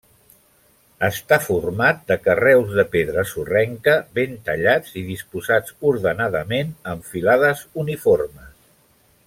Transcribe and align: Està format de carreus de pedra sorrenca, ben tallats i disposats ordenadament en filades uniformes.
Està 1.07 1.37
format 1.47 1.99
de 2.11 2.17
carreus 2.27 2.71
de 2.79 2.85
pedra 2.95 3.25
sorrenca, 3.33 3.95
ben 4.19 4.35
tallats 4.49 4.97
i 5.03 5.05
disposats 5.11 5.77
ordenadament 5.91 6.73
en 6.95 7.05
filades 7.13 7.63
uniformes. 7.85 8.53